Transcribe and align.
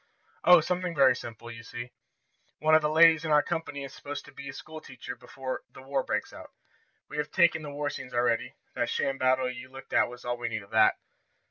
"Oh, 0.43 0.61
something 0.61 0.95
very 0.95 1.15
simple. 1.15 1.51
You 1.51 1.61
see, 1.61 1.91
one 2.57 2.73
of 2.73 2.81
the 2.81 2.89
ladies 2.89 3.23
in 3.23 3.29
our 3.29 3.43
company 3.43 3.83
is 3.83 3.93
supposed 3.93 4.25
to 4.25 4.31
be 4.31 4.49
a 4.49 4.53
school 4.53 4.81
teacher 4.81 5.15
before 5.15 5.61
the 5.71 5.83
war 5.83 6.01
breaks 6.01 6.33
out. 6.33 6.49
We 7.07 7.17
have 7.17 7.29
taken 7.29 7.61
the 7.61 7.69
war 7.69 7.91
scenes 7.91 8.11
already 8.15 8.55
that 8.73 8.89
sham 8.89 9.19
battle 9.19 9.47
you 9.47 9.69
looked 9.69 9.93
at 9.93 10.09
was 10.09 10.25
all 10.25 10.37
we 10.37 10.49
need 10.49 10.63
of 10.63 10.71
that. 10.71 10.95